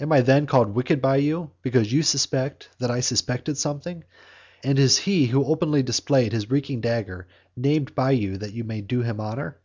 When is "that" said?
2.78-2.90, 8.38-8.54